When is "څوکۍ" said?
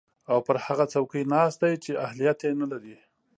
0.93-1.23